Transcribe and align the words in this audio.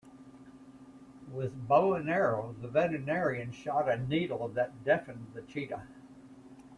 With 1.31 1.67
bow 1.67 1.93
and 1.93 2.09
arrow 2.09 2.55
the 2.59 2.67
veterinarian 2.67 3.51
shot 3.51 3.87
a 3.87 3.97
needle 3.99 4.47
that 4.47 4.83
deafened 4.83 5.27
the 5.35 5.43
cheetah. 5.43 5.83